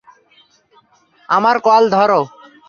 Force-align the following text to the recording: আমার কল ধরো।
আমার 1.29 1.55
কল 1.59 1.83
ধরো। 1.89 2.21